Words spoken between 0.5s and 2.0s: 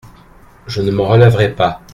Je ne m'en relèverais pas.